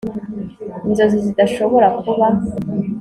inzozi 0.87 1.17
zidashobora 1.25 1.87
kuba 1.99 2.27